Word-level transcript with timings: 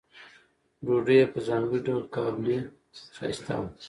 ډوډۍ 0.85 1.15
یې 1.19 1.25
په 1.33 1.39
ځانګړي 1.47 1.79
ډول 1.87 2.03
قابلي 2.15 2.57
ښایسته 3.15 3.55
وه. 3.59 3.69